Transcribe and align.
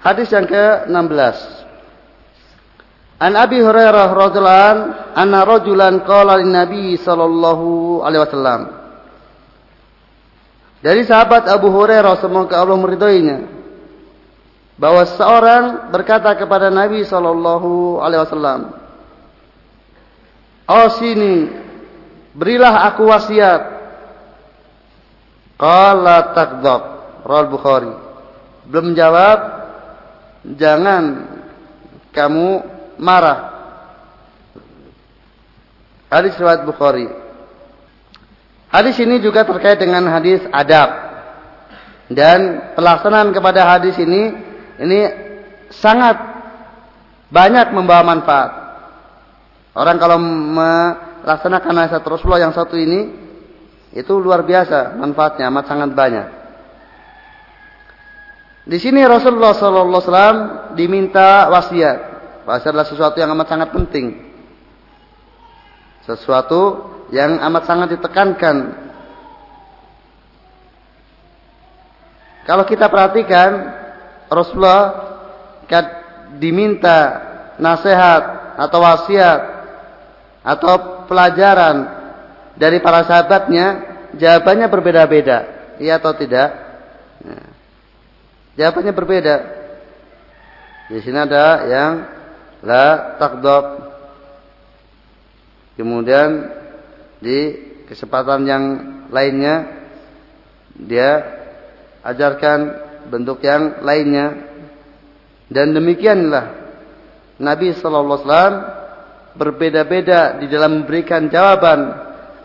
Hadis 0.00 0.32
yang 0.32 0.48
ke-16. 0.48 1.36
An 3.20 3.36
Abi 3.36 3.60
Hurairah 3.60 4.08
radhiyallahu 4.16 4.64
an 4.64 4.78
anna 5.12 5.44
rajulan 5.44 6.00
qala 6.08 6.40
Nabi 6.40 6.96
sallallahu 6.96 8.00
alaihi 8.00 8.24
wasallam. 8.24 8.60
Dari 10.80 11.04
sahabat 11.04 11.44
Abu 11.52 11.68
Hurairah 11.68 12.16
semoga 12.16 12.64
Allah 12.64 12.80
meridhoinya 12.80 13.38
bahwa 14.80 15.04
seorang 15.04 15.92
berkata 15.92 16.32
kepada 16.32 16.72
Nabi 16.72 17.04
sallallahu 17.04 18.00
alaihi 18.00 18.24
wasallam, 18.24 18.60
"Oh 20.64 20.88
sini, 20.96 21.52
berilah 22.32 22.88
aku 22.88 23.04
wasiat." 23.04 23.62
Qala 25.60 26.32
takdzab, 26.32 26.82
Rawal 27.20 27.52
Bukhari. 27.52 27.92
Belum 28.64 28.96
jawab, 28.96 29.59
jangan 30.44 31.02
kamu 32.14 32.48
marah. 33.00 33.38
Hadis 36.10 36.34
riwayat 36.36 36.66
Bukhari. 36.66 37.06
Hadis 38.70 38.98
ini 39.02 39.18
juga 39.22 39.46
terkait 39.46 39.78
dengan 39.78 40.06
hadis 40.10 40.42
adab. 40.50 41.10
Dan 42.10 42.74
pelaksanaan 42.74 43.30
kepada 43.30 43.62
hadis 43.66 43.94
ini 44.02 44.34
ini 44.82 45.00
sangat 45.70 46.18
banyak 47.30 47.70
membawa 47.70 48.02
manfaat. 48.02 48.50
Orang 49.70 50.02
kalau 50.02 50.18
melaksanakan 50.18 51.74
nasihat 51.78 52.02
Rasulullah 52.02 52.42
yang 52.42 52.54
satu 52.54 52.74
ini 52.74 53.06
itu 53.94 54.12
luar 54.18 54.42
biasa 54.42 54.98
manfaatnya 54.98 55.46
amat 55.46 55.64
sangat 55.70 55.90
banyak. 55.94 56.39
Di 58.70 58.78
sini 58.78 59.02
Rasulullah 59.02 59.50
Sallallahu 59.50 59.90
Alaihi 59.90 60.06
Wasallam 60.06 60.38
diminta 60.78 61.50
wasiat. 61.50 61.98
Wasiat 62.46 62.70
adalah 62.70 62.86
sesuatu 62.86 63.18
yang 63.18 63.34
amat 63.34 63.50
sangat 63.50 63.68
penting. 63.74 64.06
Sesuatu 66.06 66.62
yang 67.10 67.42
amat 67.50 67.66
sangat 67.66 67.98
ditekankan. 67.98 68.56
Kalau 72.46 72.62
kita 72.62 72.86
perhatikan 72.86 73.50
Rasulullah 74.30 75.10
diminta 76.38 76.98
nasihat 77.58 78.54
atau 78.54 78.78
wasiat 78.86 79.40
atau 80.46 81.04
pelajaran 81.10 81.76
dari 82.54 82.78
para 82.78 83.02
sahabatnya, 83.02 83.66
jawabannya 84.14 84.66
berbeda-beda. 84.70 85.38
Iya 85.82 85.98
atau 85.98 86.14
tidak? 86.14 86.48
Nah. 87.26 87.49
Jawabannya 88.58 88.92
berbeda. 88.94 89.36
Di 90.90 90.98
sini 91.02 91.18
ada 91.18 91.44
yang 91.70 91.92
la 92.66 93.16
takdob. 93.20 93.64
Kemudian 95.78 96.50
di 97.22 97.38
kesempatan 97.86 98.44
yang 98.44 98.64
lainnya 99.08 99.86
dia 100.76 101.10
ajarkan 102.04 102.58
bentuk 103.08 103.40
yang 103.44 103.80
lainnya 103.80 104.50
dan 105.50 105.72
demikianlah 105.74 106.60
Nabi 107.40 107.72
Sallallahu 107.72 108.20
Alaihi 108.20 108.28
Wasallam 108.28 108.56
berbeda-beda 109.34 110.36
di 110.36 110.46
dalam 110.46 110.84
memberikan 110.84 111.32
jawaban 111.32 111.80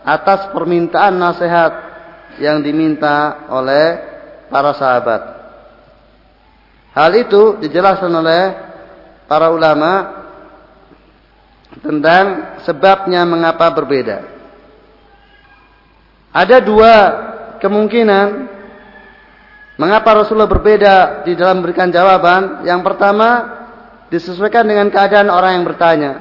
atas 0.06 0.50
permintaan 0.50 1.14
nasihat 1.20 1.72
yang 2.40 2.64
diminta 2.64 3.46
oleh 3.52 4.00
para 4.48 4.72
sahabat. 4.72 5.35
Hal 6.96 7.12
itu 7.12 7.60
dijelaskan 7.60 8.08
oleh 8.08 8.42
para 9.28 9.52
ulama 9.52 10.24
tentang 11.84 12.56
sebabnya 12.64 13.28
mengapa 13.28 13.68
berbeda. 13.68 14.24
Ada 16.32 16.64
dua 16.64 16.94
kemungkinan 17.60 18.48
mengapa 19.76 20.24
Rasulullah 20.24 20.48
berbeda 20.48 21.28
di 21.28 21.36
dalam 21.36 21.60
memberikan 21.60 21.92
jawaban. 21.92 22.64
Yang 22.64 22.80
pertama 22.80 23.28
disesuaikan 24.08 24.64
dengan 24.64 24.88
keadaan 24.88 25.28
orang 25.28 25.60
yang 25.60 25.68
bertanya. 25.68 26.12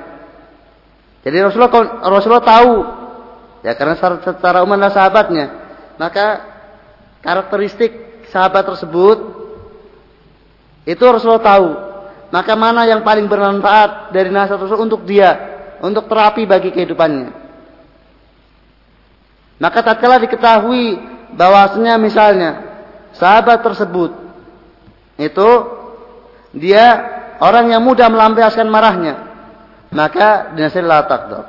Jadi 1.24 1.40
Rasulullah 1.40 2.04
Rasulullah 2.04 2.44
tahu 2.44 2.74
ya 3.64 3.80
karena 3.80 3.96
secara 3.96 4.60
umum 4.60 4.76
sahabatnya. 4.92 5.56
Maka 5.96 6.44
karakteristik 7.24 8.28
sahabat 8.28 8.68
tersebut 8.68 9.45
itu 10.86 11.02
Rasulullah 11.02 11.42
tahu. 11.42 11.70
Maka 12.30 12.54
mana 12.54 12.86
yang 12.86 13.02
paling 13.02 13.26
bermanfaat 13.26 14.14
dari 14.14 14.30
nasihat 14.30 14.62
Rasul 14.62 14.86
untuk 14.86 15.06
dia, 15.06 15.34
untuk 15.82 16.06
terapi 16.06 16.46
bagi 16.46 16.70
kehidupannya. 16.74 17.32
Maka 19.62 19.80
tatkala 19.82 20.22
diketahui 20.22 21.00
bahwasanya 21.34 21.96
misalnya 21.96 22.52
sahabat 23.16 23.64
tersebut 23.64 24.12
itu 25.16 25.50
dia 26.52 26.86
orang 27.40 27.72
yang 27.72 27.80
mudah 27.80 28.12
melampiaskan 28.12 28.68
marahnya, 28.68 29.16
maka 29.96 30.52
dinasihatilah 30.54 31.02
takdor. 31.08 31.46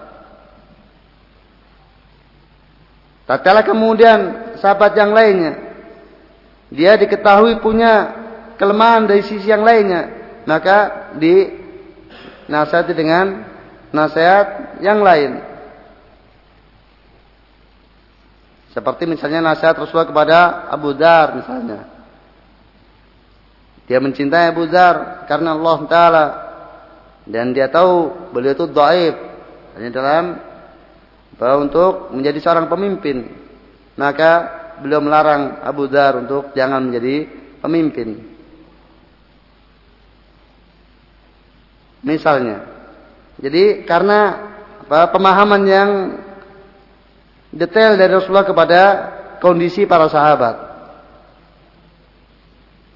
Tatkala 3.26 3.66
kemudian 3.66 4.54
sahabat 4.62 4.94
yang 4.94 5.10
lainnya 5.10 5.66
dia 6.70 6.94
diketahui 6.94 7.58
punya 7.58 8.25
kelemahan 8.56 9.08
dari 9.08 9.22
sisi 9.24 9.48
yang 9.48 9.62
lainnya, 9.62 10.08
maka 10.44 11.12
dinasihati 11.16 12.92
dengan 12.92 13.46
nasihat 13.94 14.80
yang 14.84 15.00
lain. 15.00 15.40
Seperti 18.76 19.08
misalnya 19.08 19.40
nasihat 19.40 19.72
Rasulullah 19.72 20.04
kepada 20.04 20.38
Abu 20.68 20.92
Dar 20.92 21.32
misalnya. 21.32 21.88
Dia 23.88 24.02
mencintai 24.02 24.52
Abu 24.52 24.68
Dar 24.68 25.24
karena 25.24 25.56
Allah 25.56 25.78
Ta'ala. 25.88 26.26
Dan 27.24 27.56
dia 27.56 27.72
tahu 27.72 28.28
beliau 28.36 28.52
itu 28.52 28.68
dhaif. 28.68 29.16
Hanya 29.80 29.90
dalam 29.96 30.24
bahwa 31.40 31.56
untuk 31.64 32.12
menjadi 32.12 32.36
seorang 32.42 32.68
pemimpin. 32.68 33.32
Maka 33.96 34.32
beliau 34.84 35.00
melarang 35.00 35.64
Abu 35.64 35.88
Dar 35.88 36.20
untuk 36.20 36.52
jangan 36.52 36.84
menjadi 36.84 37.24
pemimpin. 37.64 38.25
Misalnya. 42.06 42.62
Jadi 43.42 43.82
karena 43.82 44.48
apa, 44.86 45.10
pemahaman 45.10 45.62
yang 45.66 45.90
detail 47.50 47.98
dari 47.98 48.14
Rasulullah 48.14 48.46
kepada 48.46 48.80
kondisi 49.42 49.84
para 49.84 50.06
sahabat. 50.06 50.54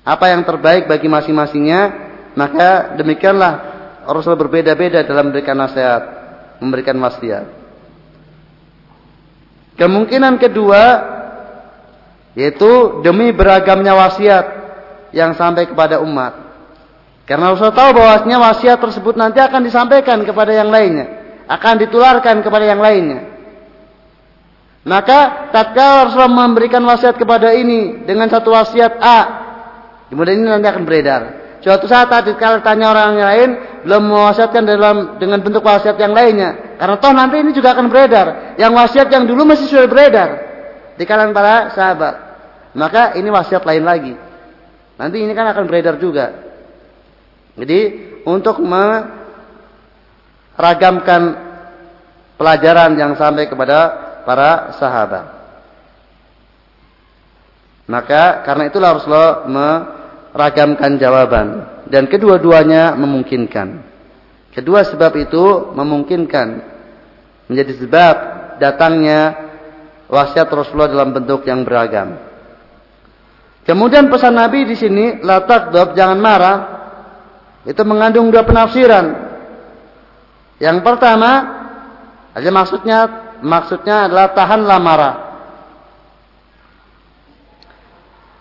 Apa 0.06 0.32
yang 0.32 0.46
terbaik 0.46 0.86
bagi 0.86 1.10
masing-masingnya, 1.10 1.80
maka 2.38 2.96
demikianlah 2.96 3.52
Rasulullah 4.06 4.48
berbeda-beda 4.48 5.04
dalam 5.04 5.28
memberikan 5.28 5.58
nasihat, 5.58 6.02
memberikan 6.62 6.96
wasiat. 7.02 7.46
Kemungkinan 9.76 10.38
kedua 10.40 10.82
yaitu 12.38 13.02
demi 13.02 13.34
beragamnya 13.34 13.92
wasiat 13.92 14.46
yang 15.10 15.34
sampai 15.34 15.66
kepada 15.66 15.98
umat. 16.00 16.39
Karena 17.30 17.54
Rasulullah 17.54 17.78
tahu 17.78 17.90
bahwasanya 17.94 18.42
wasiat 18.42 18.82
tersebut 18.82 19.14
nanti 19.14 19.38
akan 19.38 19.62
disampaikan 19.62 20.18
kepada 20.26 20.50
yang 20.50 20.66
lainnya, 20.66 21.06
akan 21.46 21.78
ditularkan 21.78 22.42
kepada 22.42 22.66
yang 22.66 22.82
lainnya. 22.82 23.22
Maka 24.82 25.46
tatkala 25.54 26.10
Rasulullah 26.10 26.50
memberikan 26.50 26.82
wasiat 26.82 27.14
kepada 27.14 27.54
ini 27.54 28.02
dengan 28.02 28.26
satu 28.26 28.50
wasiat 28.50 28.98
A, 28.98 29.18
kemudian 30.10 30.42
ini 30.42 30.50
nanti 30.50 30.66
akan 30.74 30.82
beredar. 30.82 31.22
Suatu 31.62 31.86
saat 31.86 32.10
tadi 32.10 32.34
kalau 32.34 32.66
tanya 32.66 32.90
orang 32.90 33.14
yang 33.14 33.30
lain 33.30 33.50
belum 33.86 34.10
mewasiatkan 34.10 34.66
dalam 34.66 34.96
dengan 35.22 35.38
bentuk 35.38 35.62
wasiat 35.62 35.94
yang 36.02 36.10
lainnya, 36.10 36.82
karena 36.82 36.98
toh 36.98 37.14
nanti 37.14 37.46
ini 37.46 37.54
juga 37.54 37.78
akan 37.78 37.86
beredar. 37.86 38.58
Yang 38.58 38.72
wasiat 38.74 39.06
yang 39.06 39.30
dulu 39.30 39.46
masih 39.46 39.70
sudah 39.70 39.86
beredar 39.86 40.28
di 40.98 41.06
kalangan 41.06 41.30
para 41.30 41.54
sahabat. 41.78 42.14
Maka 42.74 43.14
ini 43.14 43.30
wasiat 43.30 43.62
lain 43.62 43.86
lagi. 43.86 44.18
Nanti 44.98 45.22
ini 45.22 45.30
kan 45.30 45.46
akan 45.54 45.70
beredar 45.70 45.94
juga. 45.94 46.49
Jadi 47.60 47.80
untuk 48.24 48.56
meragamkan 50.56 51.22
pelajaran 52.40 52.96
yang 52.96 53.12
sampai 53.20 53.44
kepada 53.52 53.78
para 54.24 54.72
sahabat. 54.80 55.26
Maka 57.84 58.40
karena 58.48 58.72
itulah 58.72 58.96
Rasulullah 58.96 59.44
meragamkan 59.44 60.96
jawaban 60.96 61.46
dan 61.90 62.08
kedua-duanya 62.08 62.96
memungkinkan. 62.96 63.82
Kedua 64.56 64.86
sebab 64.86 65.12
itu 65.20 65.74
memungkinkan 65.76 66.48
menjadi 67.50 67.72
sebab 67.82 68.16
datangnya 68.62 69.50
wasiat 70.06 70.46
Rasulullah 70.50 70.90
dalam 70.90 71.10
bentuk 71.10 71.44
yang 71.44 71.66
beragam. 71.66 72.14
Kemudian 73.66 74.08
pesan 74.10 74.34
Nabi 74.34 74.66
di 74.66 74.74
sini, 74.78 75.20
la 75.22 75.44
takdab, 75.46 75.94
jangan 75.94 76.18
marah, 76.18 76.58
itu 77.68 77.82
mengandung 77.84 78.32
dua 78.32 78.44
penafsiran. 78.44 79.06
Yang 80.60 80.78
pertama, 80.84 81.32
aja 82.32 82.50
maksudnya 82.52 82.98
maksudnya 83.40 84.08
adalah 84.08 84.32
tahanlah 84.32 84.78
marah. 84.80 85.14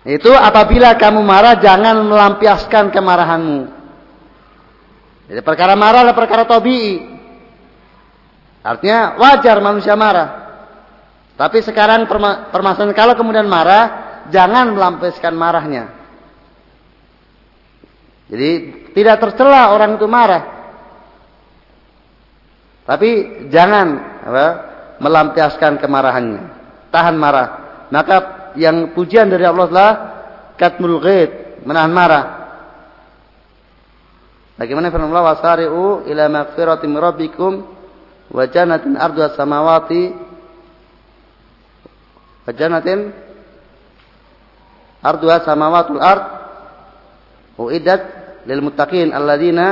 Itu 0.07 0.31
apabila 0.31 0.95
kamu 0.95 1.19
marah 1.19 1.59
jangan 1.59 1.99
melampiaskan 2.07 2.91
kemarahanmu. 2.95 3.61
Jadi 5.29 5.41
perkara 5.43 5.75
marah 5.75 6.07
adalah 6.07 6.17
perkara 6.17 6.43
tabii. 6.47 7.19
Artinya 8.63 9.19
wajar 9.19 9.59
manusia 9.59 9.93
marah. 9.99 10.47
Tapi 11.39 11.63
sekarang 11.63 12.07
permasalahan 12.51 12.95
kalau 12.95 13.15
kemudian 13.15 13.47
marah, 13.47 14.23
jangan 14.27 14.75
melampiaskan 14.75 15.31
marahnya. 15.35 15.98
Jadi 18.29 18.49
tidak 18.93 19.17
tercela 19.25 19.73
orang 19.73 19.97
itu 19.97 20.05
marah. 20.05 20.43
Tapi 22.85 23.09
jangan 23.49 23.87
apa, 24.25 24.47
melampiaskan 25.01 25.81
kemarahannya. 25.81 26.41
Tahan 26.93 27.15
marah. 27.17 27.47
Maka 27.89 28.17
yang 28.57 28.93
pujian 28.93 29.29
dari 29.29 29.45
Allah 29.45 29.65
adalah 29.65 29.91
katmul 30.57 31.01
ghaid, 31.01 31.61
menahan 31.65 31.93
marah. 31.93 32.25
Bagaimana 34.57 34.91
firman 34.91 35.09
Allah 35.13 35.37
wasari'u 35.37 36.03
ila 36.09 36.23
maghfiratin 36.27 36.91
rabbikum 36.97 37.53
wa 38.29 38.43
jannatin 38.45 38.99
arduha 38.99 39.33
samawati 39.33 40.03
wa 42.43 42.51
jannatin 42.51 43.15
arduha 44.99 45.47
samawatul 45.47 46.03
ard 46.03 46.23
uiddat 47.55 48.18
lil 48.45 48.61
muttaqin 48.63 49.11
alladzina 49.11 49.67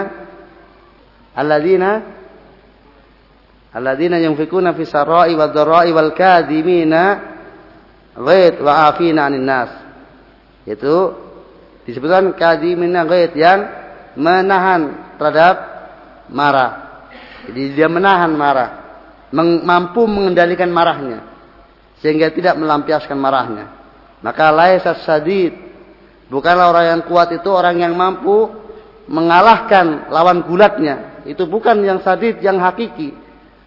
alladzina 1.35 1.91
alladzina 3.71 4.17
yunfikuna 4.19 4.73
fi 4.73 4.83
sarai 4.83 5.35
wad 5.35 5.53
dharai 5.53 5.91
wal 5.93 6.11
kadhimina 6.11 7.01
ghaid 8.17 8.59
wa 8.59 8.89
afina 8.89 9.27
'anil 9.27 9.45
nas. 9.45 9.71
Itu 10.67 11.15
disebutkan 11.87 12.35
kadhimina 12.35 13.07
ghaid 13.07 13.37
yang 13.37 13.59
menahan 14.17 15.15
terhadap 15.21 15.55
marah. 16.33 16.71
Jadi 17.47 17.79
dia 17.79 17.87
menahan 17.87 18.33
marah, 18.35 18.69
mampu 19.63 20.03
mengendalikan 20.03 20.67
marahnya 20.67 21.23
sehingga 22.03 22.29
tidak 22.33 22.59
melampiaskan 22.59 23.17
marahnya. 23.17 23.65
Maka 24.21 24.49
laisa 24.49 24.97
sadid 25.05 25.66
bukanlah 26.27 26.71
orang 26.71 26.85
yang 26.97 27.01
kuat 27.07 27.31
itu 27.35 27.49
orang 27.51 27.79
yang 27.81 27.93
mampu 27.95 28.51
mengalahkan 29.07 30.11
lawan 30.11 30.43
gulatnya. 30.43 31.23
Itu 31.27 31.47
bukan 31.47 31.83
yang 31.83 31.99
sadid 32.03 32.39
yang 32.43 32.59
hakiki. 32.59 33.15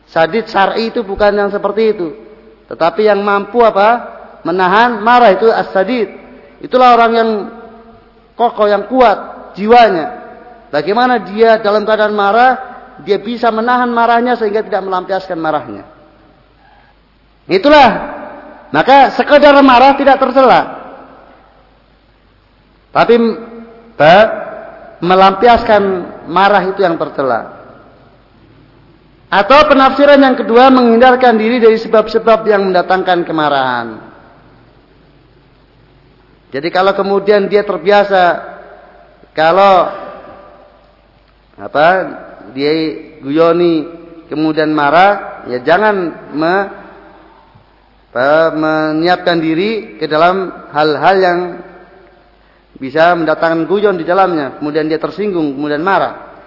Sadid 0.09 0.49
syar'i 0.49 0.93
itu 0.93 1.05
bukan 1.05 1.33
yang 1.33 1.51
seperti 1.53 1.83
itu. 1.97 2.09
Tetapi 2.71 3.09
yang 3.09 3.21
mampu 3.21 3.61
apa? 3.65 4.21
menahan 4.41 5.05
marah 5.05 5.37
itu 5.37 5.53
as-sadid. 5.53 6.09
Itulah 6.65 6.97
orang 6.97 7.12
yang 7.12 7.31
kokoh, 8.37 8.69
yang 8.69 8.89
kuat 8.89 9.53
jiwanya. 9.53 10.17
Bagaimana 10.73 11.21
dia 11.29 11.61
dalam 11.61 11.85
keadaan 11.85 12.17
marah, 12.17 12.53
dia 13.05 13.21
bisa 13.21 13.53
menahan 13.53 13.93
marahnya 13.93 14.37
sehingga 14.41 14.65
tidak 14.65 14.81
melampiaskan 14.81 15.37
marahnya. 15.37 15.85
Itulah. 17.51 17.89
Maka 18.71 19.13
sekedar 19.19 19.53
marah 19.67 19.99
tidak 19.99 20.17
tercela. 20.23 20.80
Tapi 22.91 23.15
melampiaskan 25.01 25.83
marah 26.27 26.63
itu 26.69 26.83
yang 26.83 26.99
tercela. 26.99 27.61
Atau 29.31 29.71
penafsiran 29.71 30.19
yang 30.19 30.35
kedua 30.35 30.75
menghindarkan 30.75 31.39
diri 31.39 31.63
dari 31.63 31.79
sebab-sebab 31.79 32.43
yang 32.51 32.67
mendatangkan 32.67 33.23
kemarahan. 33.23 33.89
Jadi 36.51 36.69
kalau 36.75 36.91
kemudian 36.99 37.47
dia 37.47 37.63
terbiasa 37.63 38.23
kalau 39.31 39.87
apa 41.55 41.87
dia 42.51 42.73
guyoni 43.23 44.01
kemudian 44.31 44.71
marah, 44.71 45.43
ya 45.51 45.59
jangan 45.63 45.95
me, 46.35 46.55
apa, 48.11 48.31
menyiapkan 48.55 49.39
diri 49.43 49.99
ke 49.99 50.07
dalam 50.07 50.71
hal-hal 50.71 51.17
yang 51.19 51.39
bisa 52.81 53.12
mendatangkan 53.12 53.69
guyon 53.69 54.00
di 54.00 54.09
dalamnya, 54.09 54.56
kemudian 54.56 54.88
dia 54.88 54.97
tersinggung, 54.97 55.53
kemudian 55.53 55.85
marah. 55.85 56.41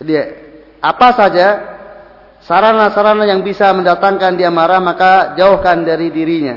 Jadi 0.00 0.16
apa 0.80 1.08
saja 1.12 1.46
sarana-sarana 2.44 3.28
yang 3.28 3.44
bisa 3.44 3.68
mendatangkan 3.76 4.36
dia 4.36 4.48
marah 4.48 4.80
maka 4.80 5.36
jauhkan 5.36 5.84
dari 5.84 6.08
dirinya 6.08 6.56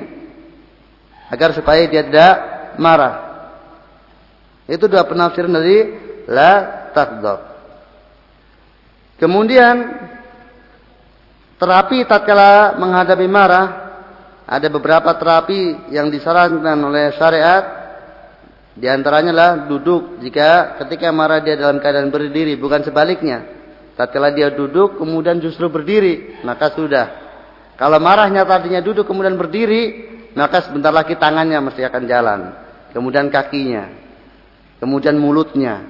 agar 1.28 1.52
supaya 1.52 1.84
dia 1.92 2.08
tidak 2.08 2.36
marah. 2.80 3.16
Itu 4.68 4.88
dua 4.88 5.04
penafsiran 5.08 5.52
dari 5.52 5.78
la 6.28 6.52
takdab. 6.92 7.40
Kemudian 9.20 9.76
terapi 11.60 12.04
tatkala 12.08 12.76
menghadapi 12.80 13.28
marah 13.28 13.68
ada 14.48 14.68
beberapa 14.72 15.12
terapi 15.16 15.92
yang 15.92 16.08
disarankan 16.12 16.78
oleh 16.84 17.16
syariat 17.16 17.64
di 18.78 18.86
antaranya 18.86 19.34
lah 19.34 19.52
duduk 19.66 20.22
jika 20.22 20.78
ketika 20.86 21.10
marah 21.10 21.42
dia 21.42 21.58
dalam 21.58 21.82
keadaan 21.82 22.14
berdiri 22.14 22.54
bukan 22.62 22.86
sebaliknya. 22.86 23.58
Tatkala 23.98 24.30
dia 24.30 24.54
duduk 24.54 25.02
kemudian 25.02 25.42
justru 25.42 25.66
berdiri 25.66 26.46
maka 26.46 26.70
sudah. 26.70 27.26
Kalau 27.74 27.98
marahnya 27.98 28.46
tadinya 28.46 28.78
duduk 28.78 29.10
kemudian 29.10 29.34
berdiri 29.34 30.06
maka 30.38 30.62
sebentar 30.62 30.94
lagi 30.94 31.18
tangannya 31.18 31.58
mesti 31.58 31.82
akan 31.82 32.04
jalan. 32.06 32.40
Kemudian 32.94 33.34
kakinya. 33.34 33.90
Kemudian 34.78 35.18
mulutnya. 35.18 35.82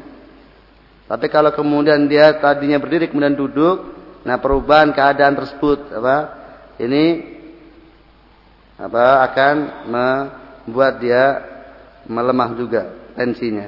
Tapi 1.11 1.27
kalau 1.27 1.51
kemudian 1.51 2.07
dia 2.07 2.39
tadinya 2.39 2.79
berdiri 2.79 3.11
kemudian 3.11 3.35
duduk, 3.35 3.83
nah 4.23 4.39
perubahan 4.39 4.95
keadaan 4.95 5.35
tersebut 5.35 5.91
apa? 5.91 6.17
Ini 6.79 7.03
apa 8.79 9.27
akan 9.27 9.55
membuat 9.91 11.03
dia 11.03 11.23
melemah 12.07 12.49
juga 12.55 13.13
tensinya. 13.13 13.67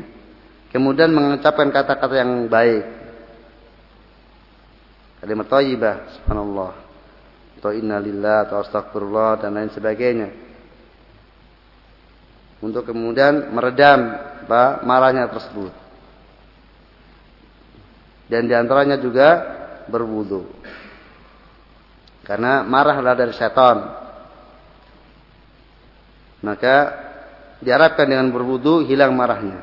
Kemudian 0.74 1.12
mengucapkan 1.12 1.70
kata-kata 1.70 2.16
yang 2.20 2.48
baik. 2.48 2.84
Kalimat 5.20 5.48
thayyibah, 5.52 5.96
subhanallah. 6.16 6.74
Atau 7.60 7.76
innalillah 7.76 8.48
atau 8.48 8.64
astagfirullah 8.64 9.44
dan 9.44 9.52
lain 9.52 9.68
sebagainya 9.76 10.50
untuk 12.60 12.92
kemudian 12.92 13.56
meredam 13.56 14.00
apa, 14.44 14.84
marahnya 14.84 15.32
tersebut. 15.32 15.72
Dan 18.28 18.46
di 18.46 18.54
antaranya 18.54 19.00
juga 19.00 19.28
berwudu. 19.88 20.46
Karena 22.28 22.62
marah 22.62 23.00
adalah 23.00 23.18
dari 23.18 23.34
setan. 23.34 23.78
Maka 26.46 26.76
diharapkan 27.60 28.08
dengan 28.08 28.32
berwudu 28.32 28.88
hilang 28.88 29.16
marahnya. 29.16 29.62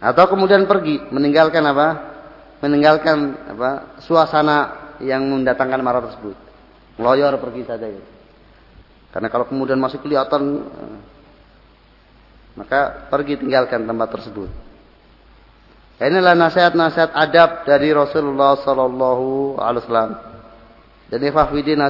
Atau 0.00 0.24
kemudian 0.32 0.64
pergi 0.64 0.96
meninggalkan 1.12 1.60
apa? 1.66 1.88
Meninggalkan 2.64 3.18
apa? 3.52 4.00
Suasana 4.00 4.58
yang 5.04 5.28
mendatangkan 5.28 5.80
marah 5.84 6.08
tersebut. 6.08 6.36
Meloyor 6.96 7.36
pergi 7.36 7.62
saja. 7.68 7.84
Gitu. 7.84 8.08
Karena 9.10 9.28
kalau 9.28 9.44
kemudian 9.44 9.76
masih 9.76 9.98
kelihatan 10.00 10.64
maka 12.54 13.08
pergi 13.12 13.40
tinggalkan 13.40 13.84
tempat 13.84 14.08
tersebut. 14.14 14.50
Inilah 16.00 16.32
nasihat-nasihat 16.32 17.12
adab 17.12 17.68
dari 17.68 17.92
Rasulullah 17.92 18.56
sallallahu 18.64 19.60
alaihi 19.60 19.84
wasallam. 19.84 20.12
Jadi 21.12 21.26
fahwidin 21.28 21.80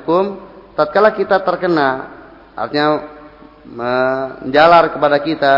yakum 0.00 0.40
tatkala 0.78 1.12
kita 1.12 1.44
terkena 1.44 2.19
artinya 2.60 2.88
menjalar 3.64 4.92
kepada 4.92 5.18
kita 5.24 5.54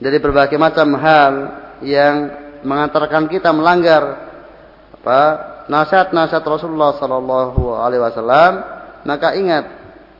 dari 0.00 0.16
berbagai 0.16 0.56
macam 0.56 0.96
hal 0.96 1.34
yang 1.84 2.14
mengantarkan 2.64 3.28
kita 3.28 3.52
melanggar 3.52 4.32
apa 4.96 5.20
nasihat-nasihat 5.68 6.44
Rasulullah 6.44 6.96
sallallahu 6.96 7.76
alaihi 7.76 8.00
wasallam 8.00 8.52
maka 9.04 9.36
ingat 9.36 9.64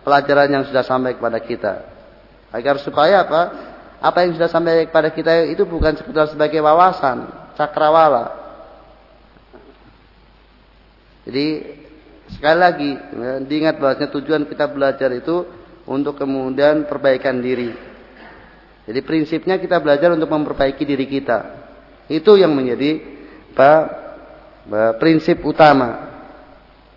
pelajaran 0.04 0.48
yang 0.48 0.64
sudah 0.64 0.84
sampai 0.84 1.16
kepada 1.16 1.38
kita. 1.40 1.72
Agar 2.50 2.80
supaya 2.80 3.22
apa? 3.22 3.42
Apa 4.00 4.24
yang 4.24 4.32
sudah 4.34 4.48
sampai 4.48 4.88
kepada 4.88 5.12
kita 5.12 5.44
itu 5.52 5.68
bukan 5.68 5.92
sekedar 5.94 6.32
sebagai 6.32 6.64
wawasan, 6.64 7.28
cakrawala. 7.54 8.32
Jadi 11.28 11.79
sekali 12.36 12.58
lagi 12.58 12.90
ya, 12.94 13.42
diingat 13.42 13.80
bahwasanya 13.80 14.10
tujuan 14.14 14.42
kita 14.46 14.70
belajar 14.70 15.10
itu 15.14 15.46
untuk 15.88 16.14
kemudian 16.20 16.86
perbaikan 16.86 17.42
diri. 17.42 17.72
Jadi 18.86 19.00
prinsipnya 19.06 19.58
kita 19.58 19.78
belajar 19.78 20.14
untuk 20.14 20.30
memperbaiki 20.30 20.82
diri 20.82 21.06
kita. 21.06 21.38
Itu 22.10 22.34
yang 22.34 22.50
menjadi 22.54 22.98
apa, 23.54 23.72
prinsip 24.98 25.42
utama. 25.46 26.10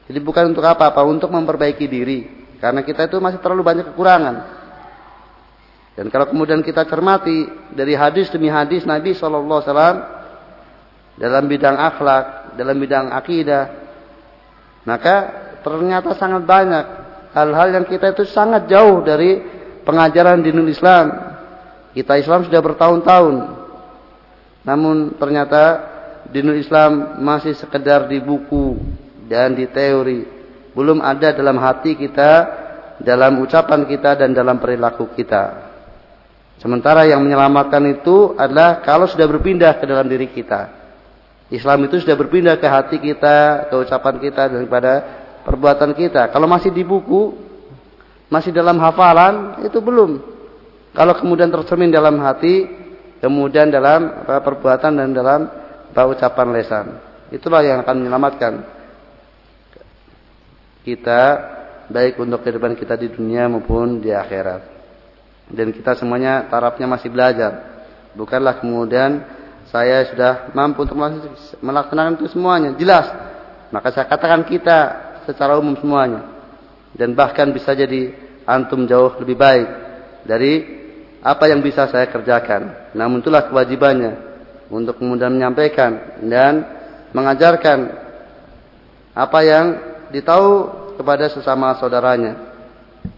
Jadi 0.09 0.19
bukan 0.19 0.51
untuk 0.51 0.65
apa-apa, 0.65 1.05
untuk 1.05 1.29
memperbaiki 1.29 1.85
diri. 1.85 2.19
Karena 2.57 2.81
kita 2.81 3.05
itu 3.05 3.19
masih 3.19 3.43
terlalu 3.43 3.61
banyak 3.61 3.85
kekurangan. 3.93 4.35
Dan 5.93 6.09
kalau 6.09 6.25
kemudian 6.25 6.65
kita 6.65 6.89
cermati 6.89 7.45
dari 7.75 7.93
hadis 7.93 8.33
demi 8.33 8.49
hadis 8.49 8.81
Nabi 8.87 9.13
SAW 9.13 9.61
dalam 11.13 11.43
bidang 11.45 11.77
akhlak, 11.77 12.57
dalam 12.57 12.75
bidang 12.81 13.13
akidah, 13.13 13.82
maka 14.83 15.15
ternyata 15.63 16.11
sangat 16.15 16.43
banyak 16.43 16.85
hal-hal 17.33 17.67
yang 17.81 17.85
kita 17.87 18.11
itu 18.13 18.27
sangat 18.29 18.67
jauh 18.67 19.01
dari 19.01 19.41
pengajaran 19.83 20.39
dinul 20.43 20.69
Islam. 20.69 21.35
Kita 21.93 22.17
Islam 22.17 22.47
sudah 22.47 22.61
bertahun-tahun. 22.61 23.35
Namun 24.63 25.19
ternyata 25.19 25.63
dinul 26.31 26.59
Islam 26.59 27.19
masih 27.19 27.55
sekedar 27.55 28.07
di 28.07 28.19
buku 28.19 28.79
dan 29.27 29.55
di 29.55 29.67
teori. 29.67 30.25
Belum 30.73 30.99
ada 31.03 31.31
dalam 31.31 31.59
hati 31.61 31.93
kita, 31.93 32.31
dalam 32.97 33.39
ucapan 33.43 33.85
kita 33.85 34.17
dan 34.17 34.33
dalam 34.33 34.57
perilaku 34.57 35.11
kita. 35.13 35.69
Sementara 36.57 37.03
yang 37.05 37.21
menyelamatkan 37.21 37.83
itu 37.91 38.33
adalah 38.39 38.81
kalau 38.81 39.05
sudah 39.05 39.27
berpindah 39.27 39.77
ke 39.77 39.85
dalam 39.85 40.07
diri 40.07 40.31
kita. 40.31 40.82
Islam 41.51 41.85
itu 41.87 41.99
sudah 41.99 42.15
berpindah 42.15 42.55
ke 42.59 42.67
hati 42.67 42.97
kita, 43.01 43.67
ke 43.67 43.75
ucapan 43.75 44.15
kita 44.21 44.43
daripada 44.47 44.93
perbuatan 45.43 45.91
kita. 45.91 46.31
Kalau 46.31 46.47
masih 46.47 46.71
di 46.71 46.81
buku, 46.87 47.35
masih 48.31 48.55
dalam 48.55 48.79
hafalan, 48.79 49.63
itu 49.67 49.77
belum. 49.83 50.23
Kalau 50.93 51.13
kemudian 51.19 51.51
tercermin 51.51 51.91
dalam 51.91 52.21
hati, 52.23 52.69
kemudian 53.19 53.69
dalam 53.69 54.23
perbuatan 54.25 54.97
dan 54.97 55.09
dalam 55.11 55.41
apa, 55.93 56.01
ucapan 56.09 56.47
lesan. 56.53 56.85
Itulah 57.33 57.61
yang 57.65 57.81
akan 57.81 57.95
menyelamatkan 58.01 58.53
kita 60.85 61.21
baik 61.89 62.17
untuk 62.19 62.41
kehidupan 62.41 62.77
kita 62.77 62.97
di 62.97 63.09
dunia 63.09 63.49
maupun 63.49 64.01
di 64.01 64.09
akhirat. 64.13 64.61
Dan 65.49 65.69
kita 65.75 65.97
semuanya 65.97 66.47
tarafnya 66.47 66.87
masih 66.87 67.09
belajar. 67.13 67.83
Bukanlah 68.13 68.61
kemudian 68.61 69.21
saya 69.73 70.05
sudah 70.05 70.53
mampu 70.53 70.85
untuk 70.85 70.93
melaksanakan 71.65 72.21
itu 72.21 72.29
semuanya. 72.29 72.77
Jelas. 72.77 73.09
Maka 73.73 73.89
saya 73.89 74.05
katakan 74.05 74.45
kita 74.45 74.79
secara 75.25 75.57
umum 75.57 75.73
semuanya. 75.81 76.29
Dan 76.93 77.17
bahkan 77.17 77.49
bisa 77.49 77.73
jadi 77.73 78.13
antum 78.45 78.85
jauh 78.85 79.17
lebih 79.17 79.33
baik 79.33 79.67
dari 80.29 80.53
apa 81.25 81.49
yang 81.49 81.65
bisa 81.65 81.89
saya 81.89 82.05
kerjakan. 82.05 82.93
Namun 82.93 83.25
itulah 83.25 83.49
kewajibannya 83.49 84.13
untuk 84.69 85.01
kemudian 85.01 85.33
menyampaikan 85.33 86.21
dan 86.21 86.53
mengajarkan 87.09 87.97
apa 89.17 89.39
yang 89.41 89.65
ditahu 90.13 90.69
kepada 91.01 91.33
sesama 91.33 91.73
saudaranya. 91.81 92.53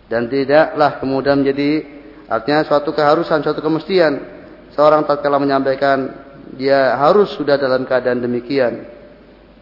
Dan 0.07 0.31
tidaklah 0.31 1.03
kemudian 1.03 1.43
menjadi 1.43 1.83
artinya 2.31 2.63
suatu 2.63 2.95
keharusan, 2.95 3.43
suatu 3.43 3.59
kemestian 3.59 4.23
seorang 4.71 5.03
tatkala 5.03 5.35
menyampaikan 5.35 6.24
dia 6.55 6.95
harus 6.97 7.35
sudah 7.35 7.59
dalam 7.59 7.83
keadaan 7.83 8.23
demikian. 8.23 8.87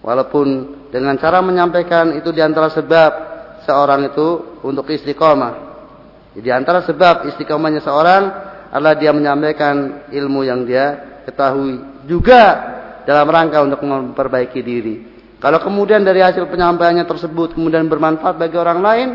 Walaupun 0.06 0.48
dengan 0.94 1.18
cara 1.18 1.42
menyampaikan 1.42 2.16
itu 2.16 2.30
di 2.30 2.40
antara 2.40 2.70
sebab 2.70 3.12
seorang 3.66 4.12
itu 4.12 4.60
untuk 4.62 4.88
istiqomah 4.92 5.74
jadi 6.34 6.50
antara 6.58 6.82
sebab 6.82 7.30
istiqomahnya 7.34 7.82
seorang 7.86 8.24
adalah 8.74 8.98
dia 8.98 9.14
menyampaikan 9.14 10.10
ilmu 10.10 10.42
yang 10.42 10.66
dia 10.66 11.22
ketahui 11.30 11.78
juga 12.10 12.74
dalam 13.06 13.30
rangka 13.30 13.62
untuk 13.62 13.86
memperbaiki 13.86 14.62
diri. 14.66 14.96
Kalau 15.38 15.62
kemudian 15.62 16.02
dari 16.02 16.26
hasil 16.26 16.50
penyampaiannya 16.50 17.06
tersebut 17.06 17.54
kemudian 17.54 17.86
bermanfaat 17.86 18.40
bagi 18.42 18.58
orang 18.58 18.80
lain, 18.82 19.10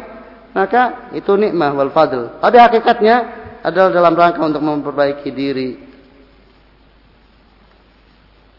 maka 0.55 1.11
itu 1.11 1.35
nikmah 1.35 1.75
wal 1.75 1.91
fadl. 1.91 2.39
Tapi 2.39 2.57
hakikatnya 2.61 3.17
adalah 3.67 3.91
dalam 3.91 4.15
rangka 4.15 4.41
untuk 4.47 4.63
memperbaiki 4.63 5.31
diri. 5.35 5.88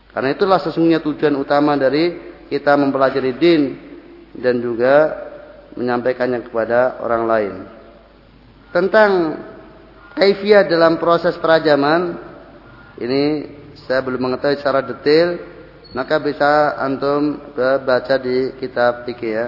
Karena 0.10 0.34
itulah 0.34 0.58
sesungguhnya 0.58 1.02
tujuan 1.06 1.38
utama 1.38 1.78
dari 1.78 2.18
kita 2.50 2.74
mempelajari 2.74 3.34
din 3.38 3.62
dan 4.34 4.58
juga 4.58 5.14
menyampaikannya 5.78 6.50
kepada 6.50 6.98
orang 7.06 7.24
lain. 7.30 7.54
Tentang 8.74 9.12
kaifiah 10.18 10.66
dalam 10.66 10.98
proses 10.98 11.38
perajaman 11.38 12.18
ini 12.98 13.46
saya 13.86 14.02
belum 14.02 14.30
mengetahui 14.30 14.60
secara 14.60 14.82
detail 14.82 15.40
maka 15.94 16.22
bisa 16.22 16.78
antum 16.78 17.54
baca 17.58 18.16
di 18.18 18.54
kitab 18.58 19.06
fikih 19.06 19.32
ya. 19.34 19.48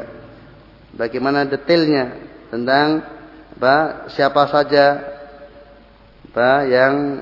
Bagaimana 0.93 1.45
detailnya 1.45 2.17
tentang 2.51 3.01
apa 3.57 4.09
siapa 4.11 4.49
saja 4.49 4.85
apa 6.31 6.51
yang 6.65 7.21